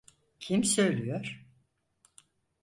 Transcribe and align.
Kim 0.39 0.63
söylüyor? 0.63 1.43